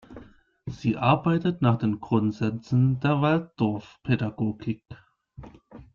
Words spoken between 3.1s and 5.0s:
Waldorfpädagogik.